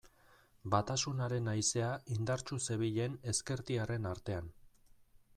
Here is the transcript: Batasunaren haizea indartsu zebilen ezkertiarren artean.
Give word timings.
Batasunaren 0.75 1.49
haizea 1.51 1.89
indartsu 2.15 2.57
zebilen 2.67 3.19
ezkertiarren 3.33 4.09
artean. 4.13 4.49